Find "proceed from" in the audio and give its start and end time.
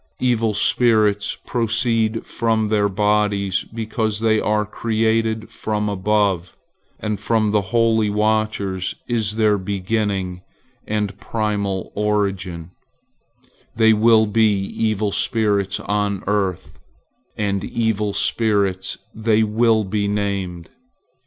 1.45-2.69